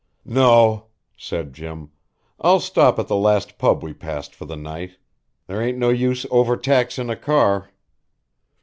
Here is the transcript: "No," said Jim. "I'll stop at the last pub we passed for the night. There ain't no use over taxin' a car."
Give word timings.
"No," 0.25 0.87
said 1.15 1.53
Jim. 1.53 1.91
"I'll 2.39 2.59
stop 2.59 2.97
at 2.97 3.07
the 3.07 3.15
last 3.15 3.59
pub 3.59 3.83
we 3.83 3.93
passed 3.93 4.33
for 4.33 4.45
the 4.45 4.55
night. 4.55 4.97
There 5.45 5.61
ain't 5.61 5.77
no 5.77 5.89
use 5.89 6.25
over 6.31 6.57
taxin' 6.57 7.11
a 7.11 7.15
car." 7.15 7.69